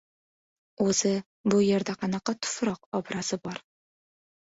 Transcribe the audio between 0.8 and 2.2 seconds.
O‘zi, bu yerda